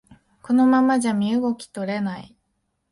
[0.41, 2.35] このままじゃ身動き取れない